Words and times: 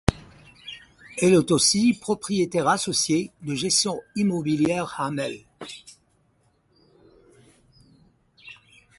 Elle 1.19 1.35
est 1.35 1.51
aussi 1.51 1.93
propriétaire 1.93 2.67
associée 2.67 3.31
de 3.43 3.53
Gestion 3.53 4.01
immobilière 4.15 4.95
Hamel. 4.99 5.41